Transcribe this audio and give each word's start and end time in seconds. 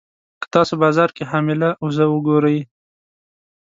که 0.41 0.47
تاسو 0.55 0.73
بازار 0.83 1.09
کې 1.15 1.23
حامله 1.31 1.69
اوزه 1.83 2.05
وګورئ. 2.09 2.59